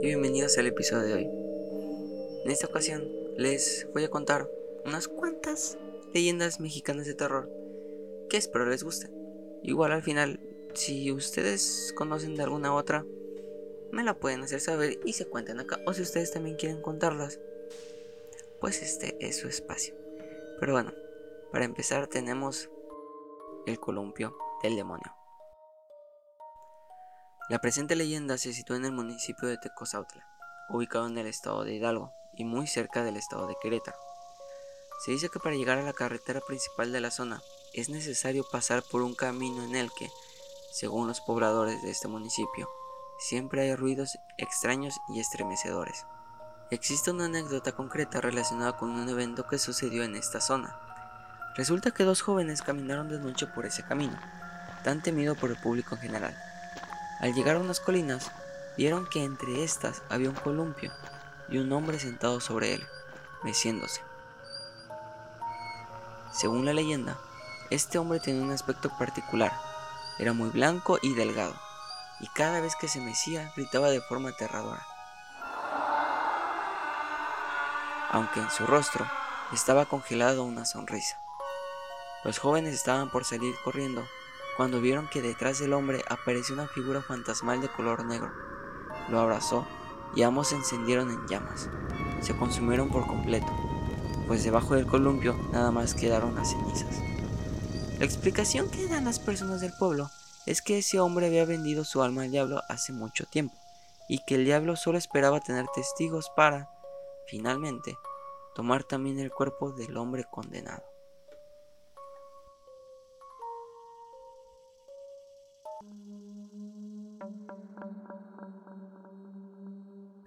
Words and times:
y 0.00 0.06
bienvenidos 0.06 0.58
al 0.58 0.66
episodio 0.66 1.04
de 1.04 1.14
hoy. 1.14 1.30
En 2.44 2.50
esta 2.50 2.66
ocasión 2.66 3.04
les 3.36 3.86
voy 3.92 4.04
a 4.04 4.10
contar 4.10 4.48
unas 4.84 5.06
cuantas 5.06 5.78
leyendas 6.12 6.60
mexicanas 6.60 7.06
de 7.06 7.14
terror 7.14 7.50
que 8.28 8.36
espero 8.36 8.66
les 8.66 8.82
gusten. 8.82 9.12
Igual 9.62 9.92
al 9.92 10.02
final, 10.02 10.40
si 10.74 11.12
ustedes 11.12 11.92
conocen 11.96 12.34
de 12.34 12.42
alguna 12.42 12.74
otra, 12.74 13.04
me 13.92 14.02
la 14.02 14.18
pueden 14.18 14.42
hacer 14.42 14.60
saber 14.60 14.98
y 15.04 15.12
se 15.12 15.26
cuenten 15.26 15.60
acá. 15.60 15.78
O 15.86 15.92
si 15.92 16.02
ustedes 16.02 16.32
también 16.32 16.56
quieren 16.56 16.82
contarlas, 16.82 17.40
pues 18.60 18.82
este 18.82 19.16
es 19.20 19.36
su 19.36 19.48
espacio. 19.48 19.94
Pero 20.58 20.72
bueno, 20.72 20.92
para 21.52 21.64
empezar 21.64 22.06
tenemos 22.06 22.70
el 23.66 23.78
columpio 23.78 24.36
del 24.62 24.76
demonio. 24.76 25.19
La 27.50 27.58
presente 27.58 27.96
leyenda 27.96 28.38
se 28.38 28.52
sitúa 28.52 28.76
en 28.76 28.84
el 28.84 28.92
municipio 28.92 29.48
de 29.48 29.58
Tecozautla, 29.58 30.24
ubicado 30.68 31.08
en 31.08 31.18
el 31.18 31.26
estado 31.26 31.64
de 31.64 31.74
Hidalgo 31.74 32.14
y 32.32 32.44
muy 32.44 32.68
cerca 32.68 33.02
del 33.02 33.16
estado 33.16 33.48
de 33.48 33.56
Querétaro. 33.60 33.98
Se 35.04 35.10
dice 35.10 35.30
que 35.30 35.40
para 35.40 35.56
llegar 35.56 35.76
a 35.76 35.82
la 35.82 35.92
carretera 35.92 36.40
principal 36.46 36.92
de 36.92 37.00
la 37.00 37.10
zona 37.10 37.42
es 37.74 37.88
necesario 37.88 38.44
pasar 38.52 38.84
por 38.84 39.02
un 39.02 39.16
camino 39.16 39.64
en 39.64 39.74
el 39.74 39.90
que, 39.98 40.08
según 40.70 41.08
los 41.08 41.20
pobladores 41.22 41.82
de 41.82 41.90
este 41.90 42.06
municipio, 42.06 42.68
siempre 43.18 43.62
hay 43.62 43.74
ruidos 43.74 44.16
extraños 44.38 44.94
y 45.08 45.18
estremecedores. 45.18 46.06
Existe 46.70 47.10
una 47.10 47.24
anécdota 47.24 47.72
concreta 47.72 48.20
relacionada 48.20 48.76
con 48.76 48.90
un 48.90 49.08
evento 49.08 49.48
que 49.48 49.58
sucedió 49.58 50.04
en 50.04 50.14
esta 50.14 50.40
zona. 50.40 50.78
Resulta 51.56 51.90
que 51.90 52.04
dos 52.04 52.22
jóvenes 52.22 52.62
caminaron 52.62 53.08
de 53.08 53.18
noche 53.18 53.48
por 53.48 53.66
ese 53.66 53.82
camino, 53.82 54.16
tan 54.84 55.02
temido 55.02 55.34
por 55.34 55.50
el 55.50 55.56
público 55.56 55.96
en 55.96 56.02
general 56.02 56.50
al 57.20 57.34
llegar 57.34 57.56
a 57.56 57.60
unas 57.60 57.80
colinas, 57.80 58.30
vieron 58.76 59.06
que 59.06 59.22
entre 59.22 59.62
estas 59.62 60.02
había 60.08 60.30
un 60.30 60.34
columpio 60.34 60.90
y 61.48 61.58
un 61.58 61.70
hombre 61.72 61.98
sentado 61.98 62.40
sobre 62.40 62.74
él, 62.74 62.86
meciéndose. 63.42 64.00
Según 66.32 66.64
la 66.64 66.72
leyenda, 66.72 67.18
este 67.70 67.98
hombre 67.98 68.20
tenía 68.20 68.42
un 68.42 68.52
aspecto 68.52 68.88
particular, 68.96 69.52
era 70.18 70.32
muy 70.32 70.48
blanco 70.48 70.98
y 71.02 71.14
delgado, 71.14 71.54
y 72.20 72.28
cada 72.28 72.60
vez 72.60 72.74
que 72.76 72.88
se 72.88 73.00
mecía 73.00 73.52
gritaba 73.54 73.90
de 73.90 74.00
forma 74.00 74.30
aterradora. 74.30 74.86
Aunque 78.10 78.40
en 78.40 78.50
su 78.50 78.66
rostro 78.66 79.06
estaba 79.52 79.86
congelado 79.86 80.44
una 80.44 80.64
sonrisa. 80.64 81.18
Los 82.24 82.38
jóvenes 82.38 82.74
estaban 82.74 83.10
por 83.10 83.24
salir 83.24 83.54
corriendo 83.62 84.04
cuando 84.56 84.80
vieron 84.80 85.08
que 85.08 85.22
detrás 85.22 85.58
del 85.58 85.72
hombre 85.72 86.04
apareció 86.08 86.54
una 86.54 86.68
figura 86.68 87.02
fantasmal 87.02 87.60
de 87.60 87.68
color 87.68 88.04
negro. 88.04 88.30
Lo 89.08 89.20
abrazó 89.20 89.66
y 90.14 90.22
ambos 90.22 90.48
se 90.48 90.56
encendieron 90.56 91.10
en 91.10 91.26
llamas. 91.26 91.68
Se 92.20 92.36
consumieron 92.36 92.88
por 92.90 93.06
completo, 93.06 93.48
pues 94.26 94.44
debajo 94.44 94.74
del 94.74 94.86
columpio 94.86 95.36
nada 95.52 95.70
más 95.70 95.94
quedaron 95.94 96.34
las 96.34 96.50
cenizas. 96.50 97.00
La 97.98 98.04
explicación 98.04 98.70
que 98.70 98.86
dan 98.86 99.04
las 99.04 99.18
personas 99.18 99.60
del 99.60 99.72
pueblo 99.78 100.10
es 100.46 100.62
que 100.62 100.78
ese 100.78 101.00
hombre 101.00 101.26
había 101.26 101.44
vendido 101.44 101.84
su 101.84 102.02
alma 102.02 102.22
al 102.22 102.30
diablo 102.30 102.62
hace 102.68 102.92
mucho 102.92 103.26
tiempo 103.26 103.54
y 104.08 104.24
que 104.24 104.34
el 104.34 104.44
diablo 104.44 104.74
solo 104.76 104.98
esperaba 104.98 105.40
tener 105.40 105.66
testigos 105.74 106.30
para, 106.34 106.70
finalmente, 107.26 107.96
tomar 108.54 108.84
también 108.84 109.20
el 109.20 109.30
cuerpo 109.30 109.72
del 109.72 109.96
hombre 109.96 110.24
condenado. 110.28 110.89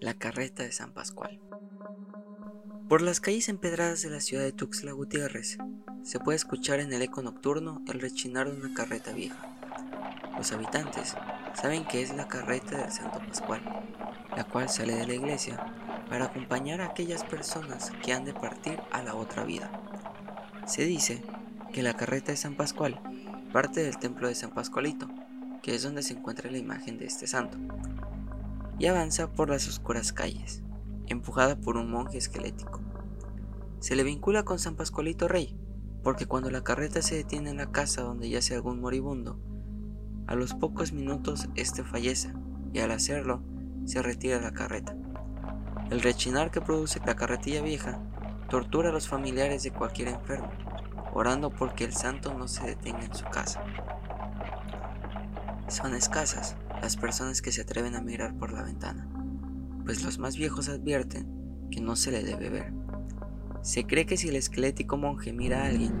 La 0.00 0.14
carreta 0.14 0.62
de 0.62 0.72
San 0.72 0.92
Pascual. 0.92 1.40
Por 2.88 3.02
las 3.02 3.20
calles 3.20 3.48
empedradas 3.48 4.02
de 4.02 4.10
la 4.10 4.20
ciudad 4.20 4.44
de 4.44 4.52
Tuxtla 4.52 4.92
Gutiérrez 4.92 5.58
se 6.02 6.20
puede 6.20 6.36
escuchar 6.36 6.80
en 6.80 6.92
el 6.92 7.02
eco 7.02 7.22
nocturno 7.22 7.82
el 7.88 8.00
rechinar 8.00 8.50
de 8.50 8.56
una 8.56 8.74
carreta 8.74 9.12
vieja. 9.12 9.56
Los 10.36 10.52
habitantes 10.52 11.16
saben 11.54 11.86
que 11.86 12.02
es 12.02 12.14
la 12.14 12.28
carreta 12.28 12.78
del 12.78 12.92
Santo 12.92 13.18
Pascual, 13.18 13.62
la 14.36 14.44
cual 14.44 14.68
sale 14.68 14.94
de 14.94 15.06
la 15.06 15.14
iglesia 15.14 15.72
para 16.08 16.26
acompañar 16.26 16.80
a 16.80 16.86
aquellas 16.86 17.24
personas 17.24 17.90
que 18.04 18.12
han 18.12 18.24
de 18.24 18.34
partir 18.34 18.80
a 18.92 19.02
la 19.02 19.14
otra 19.14 19.44
vida. 19.44 19.70
Se 20.66 20.84
dice 20.84 21.22
que 21.72 21.82
la 21.82 21.94
carreta 21.94 22.32
de 22.32 22.36
San 22.36 22.54
Pascual 22.54 23.00
parte 23.52 23.82
del 23.82 23.98
templo 23.98 24.28
de 24.28 24.34
San 24.34 24.50
Pascualito, 24.50 25.08
que 25.66 25.74
es 25.74 25.82
donde 25.82 26.04
se 26.04 26.14
encuentra 26.14 26.48
la 26.48 26.58
imagen 26.58 26.96
de 26.96 27.06
este 27.06 27.26
santo, 27.26 27.58
y 28.78 28.86
avanza 28.86 29.32
por 29.32 29.50
las 29.50 29.66
oscuras 29.66 30.12
calles, 30.12 30.62
empujada 31.08 31.56
por 31.56 31.76
un 31.76 31.90
monje 31.90 32.18
esquelético. 32.18 32.80
Se 33.80 33.96
le 33.96 34.04
vincula 34.04 34.44
con 34.44 34.60
San 34.60 34.76
Pascualito 34.76 35.26
Rey, 35.26 35.58
porque 36.04 36.26
cuando 36.26 36.52
la 36.52 36.62
carreta 36.62 37.02
se 37.02 37.16
detiene 37.16 37.50
en 37.50 37.56
la 37.56 37.72
casa 37.72 38.02
donde 38.02 38.28
yace 38.28 38.54
algún 38.54 38.80
moribundo, 38.80 39.40
a 40.28 40.36
los 40.36 40.54
pocos 40.54 40.92
minutos 40.92 41.48
éste 41.56 41.82
fallece 41.82 42.32
y 42.72 42.78
al 42.78 42.92
hacerlo 42.92 43.42
se 43.86 44.02
retira 44.02 44.40
la 44.40 44.52
carreta. 44.52 44.96
El 45.90 46.00
rechinar 46.00 46.52
que 46.52 46.60
produce 46.60 47.00
la 47.04 47.16
carretilla 47.16 47.60
vieja 47.60 48.00
tortura 48.48 48.90
a 48.90 48.92
los 48.92 49.08
familiares 49.08 49.64
de 49.64 49.72
cualquier 49.72 50.10
enfermo, 50.10 50.48
orando 51.12 51.50
porque 51.50 51.82
el 51.82 51.92
santo 51.92 52.32
no 52.34 52.46
se 52.46 52.64
detenga 52.64 53.04
en 53.04 53.14
su 53.16 53.24
casa. 53.24 53.64
Son 55.68 55.94
escasas 55.94 56.56
las 56.80 56.96
personas 56.96 57.42
que 57.42 57.50
se 57.50 57.62
atreven 57.62 57.96
a 57.96 58.00
mirar 58.00 58.38
por 58.38 58.52
la 58.52 58.62
ventana, 58.62 59.08
pues 59.84 60.04
los 60.04 60.16
más 60.20 60.36
viejos 60.36 60.68
advierten 60.68 61.68
que 61.72 61.80
no 61.80 61.96
se 61.96 62.12
le 62.12 62.22
debe 62.22 62.50
ver. 62.50 62.72
Se 63.62 63.84
cree 63.84 64.06
que 64.06 64.16
si 64.16 64.28
el 64.28 64.36
esquelético 64.36 64.96
monje 64.96 65.32
mira 65.32 65.62
a 65.64 65.66
alguien, 65.66 65.92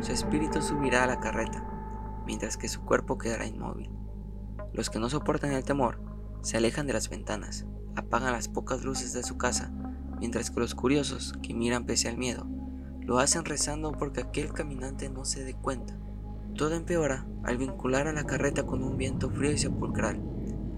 su 0.00 0.12
espíritu 0.12 0.62
subirá 0.62 1.04
a 1.04 1.06
la 1.06 1.20
carreta, 1.20 1.62
mientras 2.26 2.56
que 2.56 2.68
su 2.68 2.80
cuerpo 2.80 3.18
quedará 3.18 3.46
inmóvil. 3.46 3.90
Los 4.72 4.88
que 4.88 4.98
no 4.98 5.10
soportan 5.10 5.52
el 5.52 5.64
temor 5.64 6.00
se 6.40 6.56
alejan 6.56 6.86
de 6.86 6.94
las 6.94 7.10
ventanas, 7.10 7.66
apagan 7.96 8.32
las 8.32 8.48
pocas 8.48 8.84
luces 8.84 9.12
de 9.12 9.22
su 9.22 9.36
casa, 9.36 9.70
mientras 10.18 10.50
que 10.50 10.60
los 10.60 10.74
curiosos, 10.74 11.34
que 11.42 11.52
miran 11.52 11.84
pese 11.84 12.08
al 12.08 12.16
miedo, 12.16 12.46
lo 13.02 13.18
hacen 13.18 13.44
rezando 13.44 13.92
porque 13.92 14.22
aquel 14.22 14.54
caminante 14.54 15.10
no 15.10 15.26
se 15.26 15.44
dé 15.44 15.52
cuenta 15.52 15.99
todo 16.60 16.74
empeora 16.74 17.24
al 17.42 17.56
vincular 17.56 18.06
a 18.06 18.12
la 18.12 18.26
carreta 18.26 18.66
con 18.66 18.84
un 18.84 18.98
viento 18.98 19.30
frío 19.30 19.50
y 19.50 19.56
sepulcral 19.56 20.20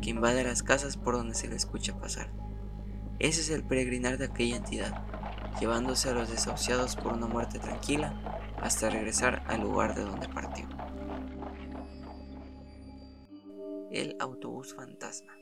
que 0.00 0.10
invade 0.10 0.44
las 0.44 0.62
casas 0.62 0.96
por 0.96 1.16
donde 1.16 1.34
se 1.34 1.48
le 1.48 1.56
escucha 1.56 1.98
pasar. 1.98 2.32
Ese 3.18 3.40
es 3.40 3.50
el 3.50 3.64
peregrinar 3.64 4.16
de 4.16 4.26
aquella 4.26 4.58
entidad, 4.58 5.04
llevándose 5.58 6.08
a 6.08 6.14
los 6.14 6.30
desahuciados 6.30 6.94
por 6.94 7.14
una 7.14 7.26
muerte 7.26 7.58
tranquila 7.58 8.14
hasta 8.60 8.90
regresar 8.90 9.42
al 9.48 9.62
lugar 9.62 9.96
de 9.96 10.02
donde 10.02 10.28
partió. 10.28 10.68
El 13.90 14.14
autobús 14.20 14.74
fantasma. 14.74 15.32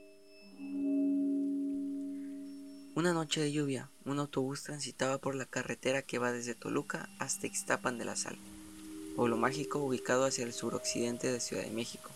Una 2.94 3.12
noche 3.12 3.42
de 3.42 3.52
lluvia, 3.52 3.90
un 4.06 4.18
autobús 4.18 4.62
transitaba 4.62 5.18
por 5.18 5.34
la 5.34 5.44
carretera 5.44 6.00
que 6.00 6.18
va 6.18 6.32
desde 6.32 6.54
Toluca 6.54 7.10
hasta 7.18 7.46
Ixtapan 7.46 7.98
de 7.98 8.06
la 8.06 8.16
Sal 8.16 8.38
pueblo 9.20 9.36
mágico 9.36 9.80
ubicado 9.80 10.24
hacia 10.24 10.46
el 10.46 10.54
suroccidente 10.54 11.30
de 11.30 11.40
Ciudad 11.40 11.62
de 11.62 11.70
México. 11.70 12.08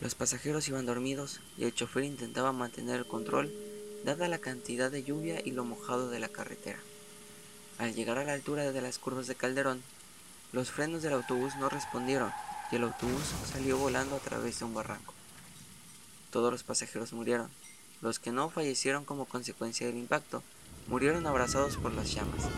Los 0.00 0.14
pasajeros 0.14 0.66
iban 0.68 0.86
dormidos 0.86 1.42
y 1.58 1.64
el 1.64 1.74
chofer 1.74 2.04
intentaba 2.04 2.50
mantener 2.50 2.96
el 2.96 3.06
control 3.06 3.52
dada 4.02 4.26
la 4.28 4.38
cantidad 4.38 4.90
de 4.90 5.02
lluvia 5.02 5.42
y 5.44 5.50
lo 5.50 5.66
mojado 5.66 6.08
de 6.08 6.18
la 6.18 6.30
carretera. 6.30 6.78
Al 7.76 7.94
llegar 7.94 8.16
a 8.16 8.24
la 8.24 8.32
altura 8.32 8.72
de 8.72 8.80
las 8.80 8.98
curvas 8.98 9.26
de 9.26 9.34
Calderón, 9.34 9.82
los 10.52 10.70
frenos 10.70 11.02
del 11.02 11.12
autobús 11.12 11.54
no 11.56 11.68
respondieron 11.68 12.32
y 12.72 12.76
el 12.76 12.84
autobús 12.84 13.24
salió 13.52 13.76
volando 13.76 14.16
a 14.16 14.20
través 14.20 14.60
de 14.60 14.64
un 14.64 14.72
barranco. 14.72 15.12
Todos 16.30 16.50
los 16.50 16.62
pasajeros 16.62 17.12
murieron. 17.12 17.50
Los 18.00 18.18
que 18.18 18.32
no 18.32 18.48
fallecieron 18.48 19.04
como 19.04 19.26
consecuencia 19.26 19.86
del 19.86 19.98
impacto 19.98 20.42
murieron 20.88 21.26
abrazados 21.26 21.76
por 21.76 21.92
las 21.92 22.14
llamas. 22.14 22.48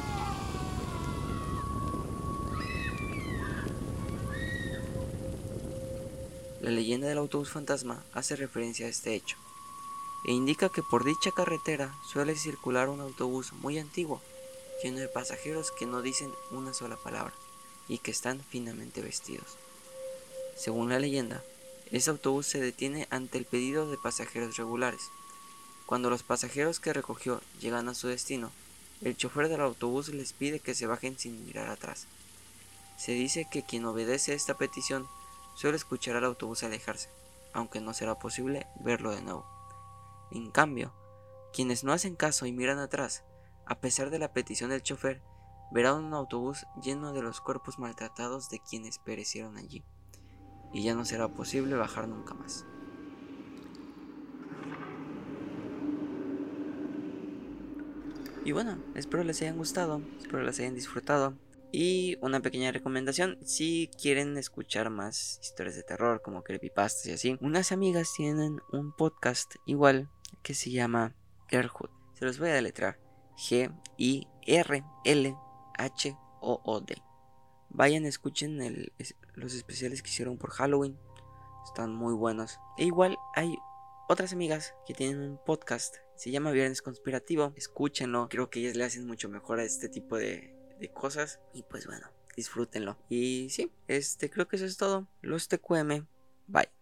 La 6.62 6.70
leyenda 6.70 7.08
del 7.08 7.18
autobús 7.18 7.50
fantasma 7.50 8.04
hace 8.12 8.36
referencia 8.36 8.86
a 8.86 8.88
este 8.88 9.16
hecho 9.16 9.36
e 10.24 10.30
indica 10.30 10.68
que 10.68 10.84
por 10.84 11.04
dicha 11.04 11.32
carretera 11.32 11.92
suele 12.08 12.36
circular 12.36 12.88
un 12.88 13.00
autobús 13.00 13.52
muy 13.54 13.80
antiguo, 13.80 14.22
lleno 14.80 15.00
de 15.00 15.08
pasajeros 15.08 15.72
que 15.72 15.86
no 15.86 16.02
dicen 16.02 16.30
una 16.52 16.72
sola 16.72 16.94
palabra 16.94 17.34
y 17.88 17.98
que 17.98 18.12
están 18.12 18.38
finamente 18.48 19.02
vestidos. 19.02 19.58
Según 20.56 20.88
la 20.88 21.00
leyenda, 21.00 21.42
ese 21.90 22.10
autobús 22.10 22.46
se 22.46 22.60
detiene 22.60 23.08
ante 23.10 23.38
el 23.38 23.44
pedido 23.44 23.90
de 23.90 23.98
pasajeros 23.98 24.56
regulares. 24.56 25.10
Cuando 25.86 26.10
los 26.10 26.22
pasajeros 26.22 26.78
que 26.78 26.92
recogió 26.92 27.40
llegan 27.60 27.88
a 27.88 27.94
su 27.94 28.06
destino, 28.06 28.52
el 29.00 29.16
chofer 29.16 29.48
del 29.48 29.62
autobús 29.62 30.10
les 30.10 30.32
pide 30.32 30.60
que 30.60 30.76
se 30.76 30.86
bajen 30.86 31.18
sin 31.18 31.44
mirar 31.44 31.70
atrás. 31.70 32.06
Se 32.96 33.10
dice 33.10 33.48
que 33.50 33.64
quien 33.64 33.84
obedece 33.84 34.32
esta 34.34 34.56
petición 34.56 35.08
suele 35.54 35.76
escuchar 35.76 36.16
al 36.16 36.24
autobús 36.24 36.62
alejarse, 36.62 37.10
aunque 37.52 37.80
no 37.80 37.94
será 37.94 38.18
posible 38.18 38.66
verlo 38.80 39.10
de 39.10 39.22
nuevo. 39.22 39.46
En 40.30 40.50
cambio, 40.50 40.92
quienes 41.52 41.84
no 41.84 41.92
hacen 41.92 42.16
caso 42.16 42.46
y 42.46 42.52
miran 42.52 42.78
atrás, 42.78 43.24
a 43.66 43.80
pesar 43.80 44.10
de 44.10 44.18
la 44.18 44.32
petición 44.32 44.70
del 44.70 44.82
chofer, 44.82 45.22
verán 45.70 46.04
un 46.04 46.14
autobús 46.14 46.66
lleno 46.82 47.12
de 47.12 47.22
los 47.22 47.40
cuerpos 47.40 47.78
maltratados 47.78 48.50
de 48.50 48.60
quienes 48.60 48.98
perecieron 48.98 49.56
allí, 49.56 49.84
y 50.72 50.82
ya 50.82 50.94
no 50.94 51.04
será 51.04 51.28
posible 51.28 51.76
bajar 51.76 52.08
nunca 52.08 52.34
más. 52.34 52.64
Y 58.44 58.52
bueno, 58.52 58.76
espero 58.94 59.22
les 59.22 59.40
hayan 59.42 59.56
gustado, 59.56 60.02
espero 60.18 60.42
les 60.42 60.58
hayan 60.58 60.74
disfrutado. 60.74 61.34
Y 61.74 62.18
una 62.20 62.40
pequeña 62.40 62.70
recomendación, 62.70 63.38
si 63.46 63.88
quieren 63.98 64.36
escuchar 64.36 64.90
más 64.90 65.38
historias 65.40 65.74
de 65.74 65.82
terror 65.82 66.20
como 66.20 66.44
creepypastas 66.44 67.06
y 67.06 67.12
así, 67.12 67.38
unas 67.40 67.72
amigas 67.72 68.12
tienen 68.14 68.60
un 68.72 68.94
podcast 68.94 69.54
igual 69.64 70.10
que 70.42 70.52
se 70.52 70.70
llama 70.70 71.16
Girlhood. 71.48 71.88
Se 72.12 72.26
los 72.26 72.38
voy 72.38 72.50
a 72.50 72.54
deletrar. 72.54 73.00
G-I-R-L-H-O-O-D. 73.38 73.82
Vayan, 77.70 78.04
escuchen 78.04 78.92
los 79.34 79.54
especiales 79.54 80.02
que 80.02 80.10
hicieron 80.10 80.36
por 80.36 80.50
Halloween. 80.50 80.98
Están 81.64 81.94
muy 81.94 82.12
buenos. 82.12 82.60
E 82.76 82.84
igual 82.84 83.16
hay 83.34 83.56
otras 84.10 84.34
amigas 84.34 84.74
que 84.86 84.92
tienen 84.92 85.20
un 85.22 85.38
podcast. 85.42 85.96
Se 86.16 86.30
llama 86.30 86.50
Viernes 86.50 86.82
Conspirativo. 86.82 87.54
Escúchenlo. 87.56 88.28
Creo 88.28 88.50
que 88.50 88.60
ellas 88.60 88.76
le 88.76 88.84
hacen 88.84 89.06
mucho 89.06 89.30
mejor 89.30 89.58
a 89.58 89.64
este 89.64 89.88
tipo 89.88 90.18
de, 90.18 90.54
de 90.78 90.88
cosas. 90.90 91.40
Y 91.52 91.62
pues 91.62 91.86
bueno, 91.86 92.10
disfrútenlo. 92.36 92.98
Y 93.08 93.48
sí, 93.50 93.72
este 93.88 94.30
creo 94.30 94.48
que 94.48 94.56
eso 94.56 94.64
es 94.64 94.76
todo. 94.76 95.08
Los 95.20 95.48
TQM. 95.48 96.06
Bye. 96.46 96.81